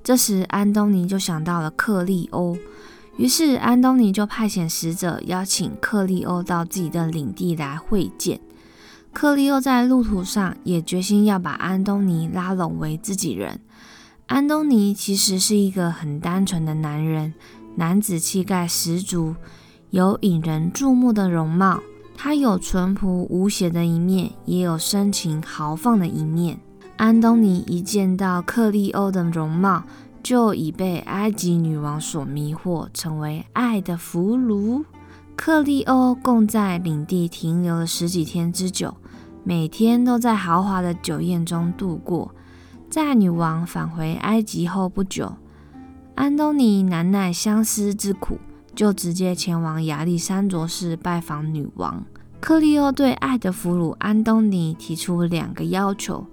[0.02, 2.58] 这时，安东尼就想到了克利欧，
[3.18, 8.40] 于是安东尼就派遣使者邀请克利欧到自己的领地来会见。
[9.12, 13.60] 克利欧在路途上也决心要把安东尼拉拢为自己人。
[14.28, 17.34] 安东尼其实是一个很单纯的男人，
[17.76, 19.36] 男子气概十足，
[19.92, 21.80] 有引人注目的容貌。
[22.16, 26.60] 他有淳朴无邪的一面，也有深情豪放的一面。
[26.98, 29.84] 安东尼一见到克利欧的容貌，
[30.22, 34.84] 就已被埃及女王所迷惑，成为爱的俘虏。
[35.38, 38.98] 克利欧共在领地停留了十几天之久，
[39.46, 42.36] 每天都在豪华的酒宴中度过。
[42.90, 45.38] 在女王返回埃及后不久，
[46.16, 48.38] 安东尼难耐相思之苦，
[48.76, 52.06] 就直接前往亚历山卓市拜访女王。
[52.40, 56.26] 克利欧对爱的俘虏安东尼提出两个要求。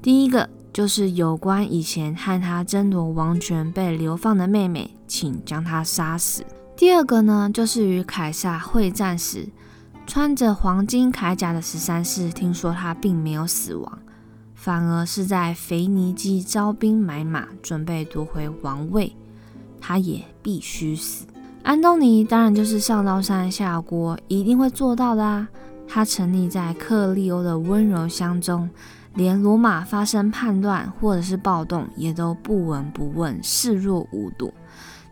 [0.00, 6.42] 第一个就是有关以前和他争夺王权被流放的妹妹，请将她杀死。
[6.76, 9.48] 第二个呢，就是与凯撒会战时，
[10.06, 13.98] 穿着黄金铠甲的十三世听说他并没有死亡，
[14.54, 19.14] 反而是在腓尼基招兵买马，准备夺回王位，
[19.78, 21.26] 他也必须死。
[21.62, 25.48] 安东尼当然就是上刀山下锅，一定会做到的啊！
[25.86, 28.68] 他沉溺在克利欧的温柔乡中。
[29.14, 34.54] 连罗马发生叛乱或者是暴动，也都不闻不问，视若无睹。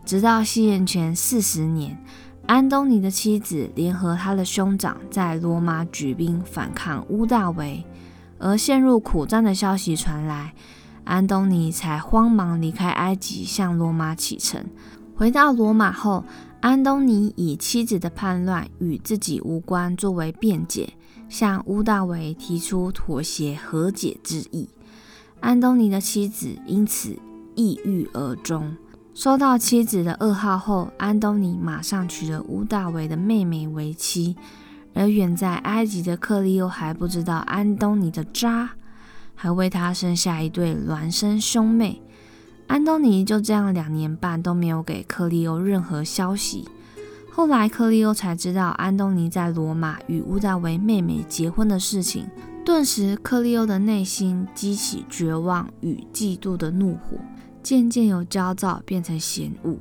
[0.05, 1.97] 直到西元前四十年，
[2.47, 7.85] 安东尼的妻子联合他的兄长在罗马举兵反抗屋大维，
[8.37, 10.53] 而陷入苦战的消息传来，
[11.03, 14.63] 安东尼才慌忙离开埃及，向罗马启程。
[15.19, 16.23] 回到罗马后，
[16.61, 20.93] 安东尼以妻子的叛乱与自己无关作为辩解。
[21.27, 24.69] 向乌大维提出妥协和解之意，
[25.41, 27.19] 安东尼的妻子因此
[27.55, 28.73] 抑郁而终。
[29.13, 34.37] 收到妻子的噩耗后，安东尼马上娶了乌大维的妹妹为妻。
[34.93, 38.69] 而远在埃及的克利欧还不知道安东尼的渣，
[39.35, 42.01] 还为他生下一对孪生兄妹。
[42.69, 46.69] 安东尼就这样两年半都没有给克利欧任何消息。
[47.31, 52.27] 后来克利欧才知道安东尼在罗马与乌达维妹妹结婚的事情，
[52.63, 57.17] 顿时克利欧的内心激起绝望与嫉妒的怒火，
[57.63, 59.75] 渐渐由焦躁变成嫌恶。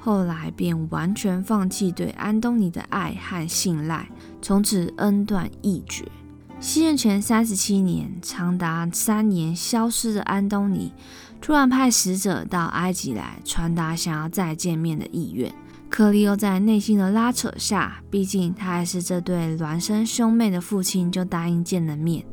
[0.00, 4.08] 后来便完全放弃对安东尼的爱和信赖，
[4.42, 6.04] 从此恩断义绝。
[6.58, 10.92] 西元前三十七年，长达三年消失的安东尼，
[11.42, 15.52] 突然派使者到埃及来，传达想要再见面的意愿。
[15.90, 22.24] 克利欧在内心的拉扯下，毕竟他还是这对孪生兄妹的父亲，就答应见了面。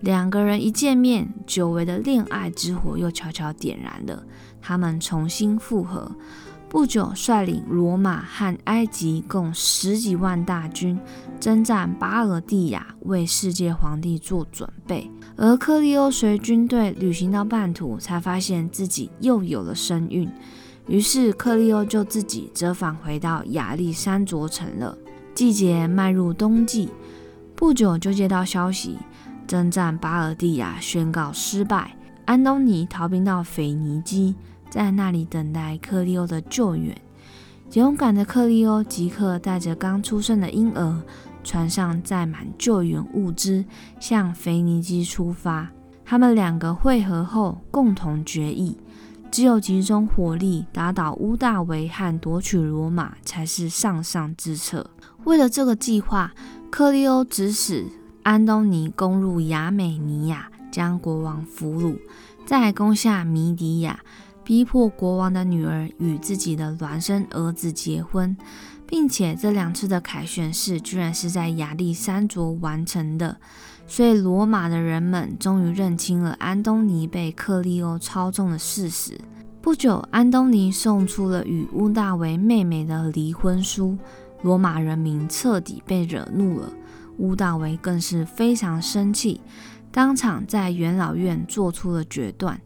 [0.00, 4.24] 两个人一见面，久违的恋爱之火又悄悄点燃了，
[4.60, 6.10] 他们重新复合。
[6.68, 10.98] 不久，率领罗马和埃及共十几万大军
[11.40, 15.10] 征战巴尔蒂亚，为世界皇帝做准备。
[15.40, 20.28] 而克利欧随军队旅行到半途，才发现自己又有了身孕。
[20.88, 24.98] 于是，克利欧就自己折返回到亚历山卓城了。
[25.36, 26.88] 季节迈入冬季，
[27.54, 28.98] 不久就接到消息，
[29.46, 34.34] 征战巴尔蒂亚宣告失败，安东尼逃兵到腓尼基。
[34.68, 36.94] 在那里等待克利欧的救援。
[37.74, 41.02] 勇敢的克利欧即刻带着刚出生的婴儿，
[41.48, 43.64] 船上载满救援物资，
[43.98, 45.70] 向腓尼基出发。
[46.04, 48.76] 他们两个会合后，共同决议，
[49.30, 54.90] 只有集中火力打倒乌大维和夺取罗马，才是上上之策。
[55.24, 56.34] 为了这个计划，
[56.68, 57.86] 克利欧指使
[58.24, 61.98] 安东尼攻入亚美尼亚，将国王俘虏，
[62.44, 64.00] 再攻下米底亚。
[64.44, 68.34] 逼迫国王的女儿与自己的孪生儿子结婚，
[68.88, 73.36] 并且这两次的凯旋式居然是在亚历山卓完成的，
[73.86, 79.20] 所以罗马的人们终于认清了安东尼被克利欧操纵的事实。
[79.60, 83.98] 不久，安东尼送出了与乌大维妹妹的离婚书，
[84.40, 86.72] 罗马人民彻底被惹怒了，
[87.18, 89.42] 乌大维更是非常生气，
[89.92, 92.58] 当场在元老院做出了决断。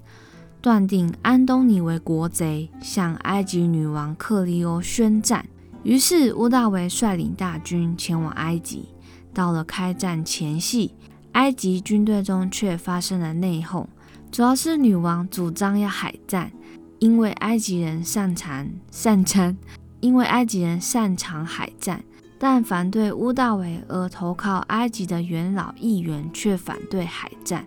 [0.61, 5.45] 断定安东尼为国贼，向埃及女王克利欧宣战。
[5.83, 8.89] 于是乌大维率领大军前往埃及。
[9.35, 10.95] 到了开战前夕，
[11.33, 13.87] 埃及军队中却发生了内讧，
[14.30, 16.53] 主要是女王主张要海战，
[16.99, 19.57] 因为埃及人擅长擅长，
[20.01, 22.05] 因为埃及人擅长海战，
[22.39, 27.66] 但反对乌大维而投靠埃及的元老议员却反对海战。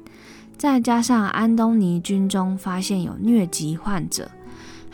[0.56, 4.30] 再加上安东尼军中发现有疟疾患者，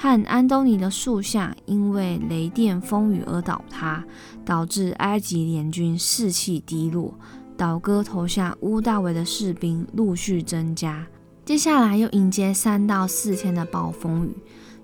[0.01, 4.03] 和安东尼的塑像因为雷电风雨而倒塌，
[4.43, 7.13] 导致埃及联军士气低落，
[7.55, 11.05] 倒戈投向乌大维的士兵陆续增加。
[11.45, 14.35] 接下来又迎接三到四天的暴风雨，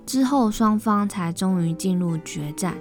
[0.05, 2.75] 之后双方才终于进入决战。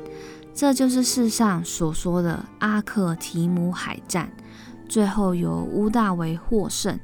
[0.53, 4.30] 这就是世上所说的阿克提姆海战，
[4.87, 7.01] 最后由乌大维获胜。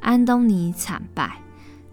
[0.00, 1.42] 安东尼惨败，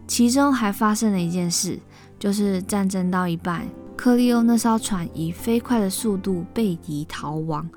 [0.07, 1.79] 其中还发生了一件事，
[2.20, 7.70] 就是战争到一半，克利欧那艘船以飞快的速度背敌逃亡，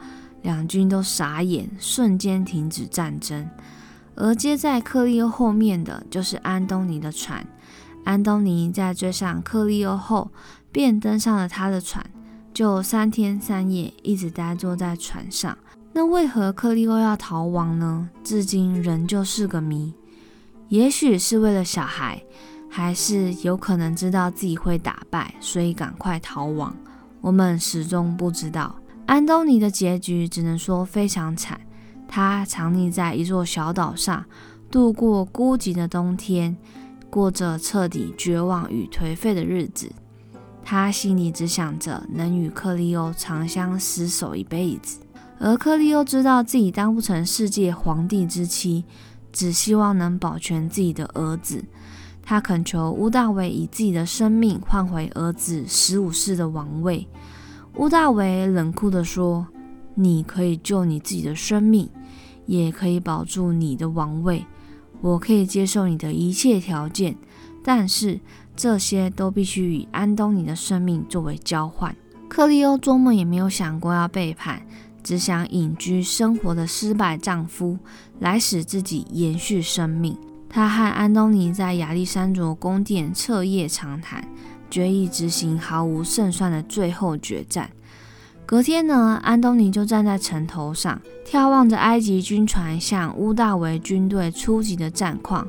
[0.43, 3.49] 两军都傻眼，瞬间停止战争。
[4.16, 7.47] 而接在克利欧后面的就是安东尼的船，
[8.05, 10.30] 安东尼在追上克利欧后，
[10.70, 12.05] 便登上了他的船，
[12.53, 15.57] 就三天三夜一直呆坐在船上。
[15.93, 18.11] 那为何克利欧要逃亡呢？
[18.22, 19.93] 至今仍旧是个谜。
[20.68, 22.22] 也许是为了小孩，
[22.71, 26.75] 还是有可能知道自己会打败，所以赶快逃亡。
[27.21, 28.75] 我们始终不知道。
[29.07, 31.61] 安东尼的结局只能说非常惨。
[32.07, 34.25] 他藏匿在一座小岛上，
[34.71, 36.57] 度过孤寂的冬天，
[37.11, 39.91] 过着彻底绝望与颓废的日子。
[40.64, 45.01] 他心里只想着能与克利欧长相厮守一辈子，
[45.41, 48.85] 而克利欧知道自己当不成世界皇帝之妻。
[49.33, 51.64] 只希望能保全自己的儿子，
[52.31, 57.05] 他恳求乌大维以自己的生命换回儿子十五世的王位。
[57.74, 59.45] 乌大维冷酷地说
[59.97, 61.91] ：“你可以救你自己的生命，
[62.47, 64.47] 也可以保住你的王位。
[65.01, 67.16] 我可以接受你的一切条件，
[67.64, 68.20] 但是
[68.55, 71.93] 这些都必须以安东尼的生命作为交换。”
[72.31, 74.62] 克利欧做梦也没有想过要背叛。
[75.03, 77.76] 只想隐居生活的失败丈夫，
[78.20, 80.16] 来使自己延续生命。
[80.53, 84.26] 他和安东尼在亚历山卓宫殿彻夜长谈，
[84.68, 87.70] 决意执行毫无胜算的最后决战。
[88.44, 95.46] 隔天呢，安东尼就站在城头上，眺望着埃及军船向乌大维军队出击的战况。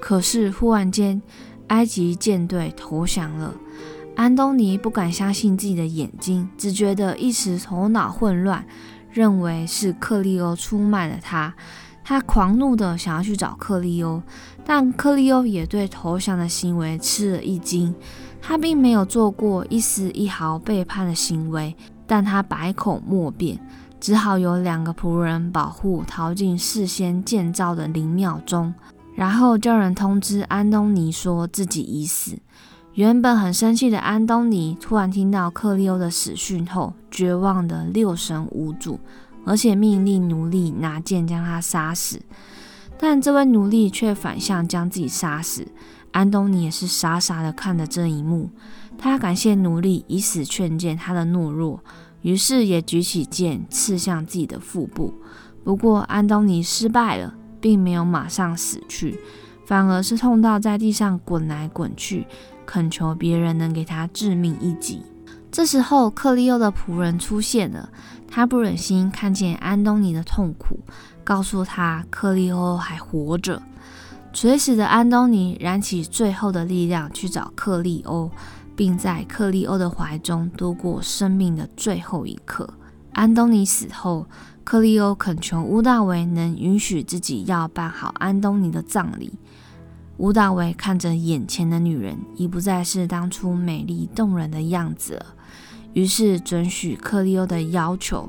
[0.00, 1.20] 可是忽然间，
[1.66, 3.52] 埃及舰队投降了。
[4.14, 8.64] 安东尼不敢相信自己的眼睛，只觉得一时头脑混乱，
[9.10, 11.52] 认为是克利欧出卖了他。
[12.04, 14.22] 他狂怒的想要去找克利欧，
[14.64, 17.94] 但克利欧也对投降的行为吃了一惊。
[18.42, 21.74] 他并没有做过一丝一毫背叛的行为，
[22.06, 23.58] 但他百口莫辩，
[23.98, 28.74] 只好有两个仆人保护，逃进事先建造的灵庙中，
[29.14, 32.36] 然后叫人通知安东尼说自己已死。
[32.92, 39.00] 原本很生气的安东尼，突然听到克利欧的死讯后，绝望的六神无主。
[39.44, 42.20] 而且命令奴隶拿剑将他杀死，
[42.98, 45.68] 但这位奴隶却反向将自己杀死。
[46.12, 48.50] 安东尼也是傻傻的看着这一幕，
[48.96, 51.82] 他感谢奴隶以死劝谏他的懦弱，
[52.22, 55.14] 于是也举起剑刺向自己的腹部。
[55.64, 59.18] 不过安东尼失败了，并没有马上死去，
[59.66, 62.26] 反而是痛到在地上滚来滚去，
[62.64, 65.02] 恳求别人能给他致命一击。
[65.54, 67.88] 这时候克利欧的仆人出现了。
[68.28, 70.80] 他不忍心看见安东尼的痛苦，
[71.22, 73.62] 告诉他克利欧还活着。
[74.32, 78.28] 垂死的安东尼燃起最后的力量去找克利欧，
[78.74, 82.68] 并在克利欧的怀中度过生命的最后一刻。
[83.12, 84.26] 安东尼死后，
[84.64, 89.32] 克利欧恳求乌大维能允许自己要办好安东尼的葬礼。
[90.16, 95.26] 乌大维看着眼前的女人，已不再是当初美丽动人的样子了。
[95.94, 98.28] 于是准许克利欧的要求。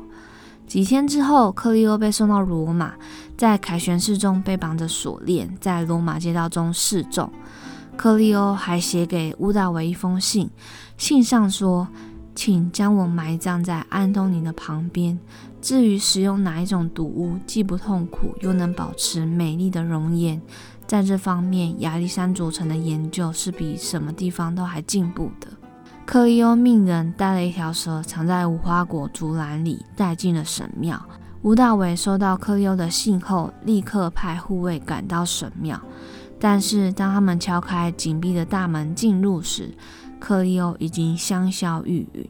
[0.65, 2.93] 几天之后，克利欧被送到罗马，
[3.37, 7.31] 在凯旋寺中被绑着锁链，在罗马街道中示众。
[7.95, 10.49] 克利欧还写给乌大维一封信，
[10.97, 11.87] 信上说
[12.33, 15.19] ：“请将我埋葬在安东尼的旁边。
[15.61, 20.41] 至于使用哪一种毒物，既不痛苦又能保持美丽的容颜，
[20.85, 25.47] 在这方面，亚历山卓城的研究是比什么地方都还进步的。”
[26.05, 31.03] 克利欧命人带了一条蛇藏在无花果竹篮里，带进了神庙。
[31.41, 35.81] 吴大伟收到克利欧的信后，立刻派护卫赶到神庙。
[36.39, 39.75] 但是当他们敲开紧闭的大门进入时，
[40.19, 42.27] 克利欧已经香消玉殒。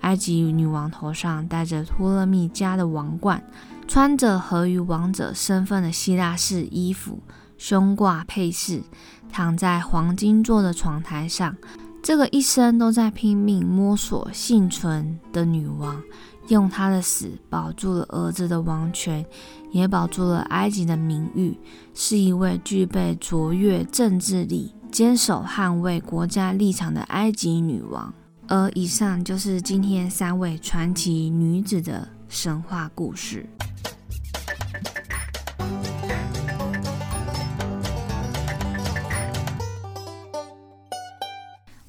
[0.00, 3.44] 埃及女王头上戴着托勒密家的王冠，
[3.86, 7.20] 穿着合于王者身份的希腊式衣服，
[7.58, 8.82] 胸挂佩饰，
[9.30, 11.54] 躺在黄金做的床台上。
[12.02, 16.02] 这个一生都在拼命摸索幸存的女王，
[16.48, 19.24] 用她的死保住了儿子的王权，
[19.70, 21.56] 也保住了埃及的名誉，
[21.94, 28.12] 是一位具备卓越政治力、坚守捍卫国家立场的埃及女王。
[28.48, 33.48] 而以上就是今天三位传奇女子的神话故事。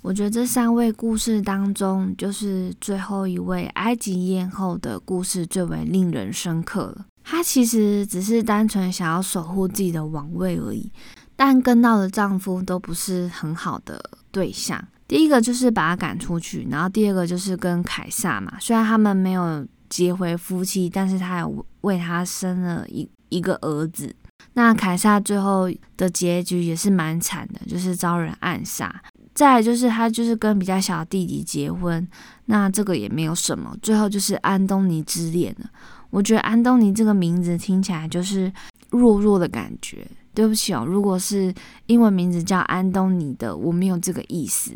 [0.03, 7.05] 我觉得这三位故事当中，就是最后一位埃及艳后的故事最为令人深刻了。
[7.23, 10.91] 她其实只是单纯想要守护自己的王位而已，
[11.37, 14.85] 但跟到的丈夫都不是很好的对象。
[15.07, 24.13] 第一个就是把她赶出去，然后第二个就是跟凯撒嘛，虽然他们没有结为夫妻，但是他有为他生了一一个儿子。
[24.55, 29.01] 那凯撒最后的结局也是蛮惨的，就是遭人暗杀。
[29.33, 32.07] 再就是他就是跟比较小的弟弟结婚，
[32.45, 33.75] 那这个也没有什么。
[33.81, 35.69] 最后就是安东尼之恋了。
[36.09, 38.51] 我觉得安东尼这个名字听起来就是
[38.91, 40.07] 弱弱的感觉。
[40.35, 41.53] 对不起哦，如果是
[41.85, 44.71] 英文名字叫安东尼的，我没有这个意思。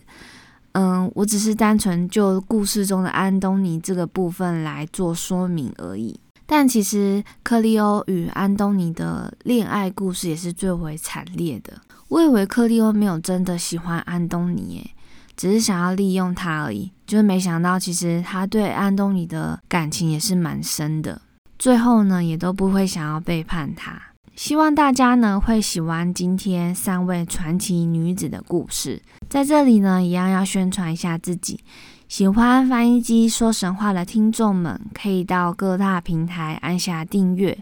[0.74, 6.20] 嗯，我只是单纯就故事中的安东尼这个部分来做说明而已。
[6.45, 11.74] 但其实克利欧与安东尼的恋爱故事也是最为惨烈的。
[12.10, 14.95] 我以为克利欧没有真的喜欢安东尼，诶，
[15.36, 16.91] 只是想要利用他而已。
[17.05, 21.22] 就是没想到，其实他对安东尼的感情也是蛮深的。
[21.58, 24.01] 最后呢，也都不会想要背叛他。
[24.36, 29.01] 希望大家呢会喜欢今天三位传奇女子的故事。
[29.28, 31.60] 在这里呢，一样要宣传一下自己。
[32.08, 37.58] 喜欢翻译机说神话的听众们，可以到各大平台按下订阅。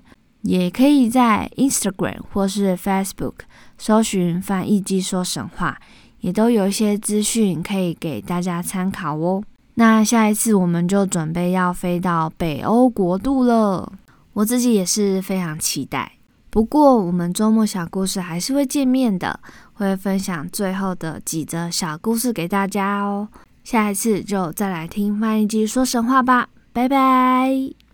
[0.46, 3.34] 也可以在 Instagram 或是 Facebook
[3.80, 5.80] 搜寻“翻译机说神话”，
[6.22, 9.43] 也都有一些资讯可以给大家参考哦。
[9.74, 13.91] 那下一次我们就准备要飞到北欧国度了，
[14.34, 16.12] 我自己也是非常期待。
[16.52, 19.39] 不过我们周末小故事还是会见面的，
[19.74, 23.28] 会分享最后的几则小故事给大家哦。
[23.64, 27.85] 下一次就再来听翻译机说神话吧，拜拜。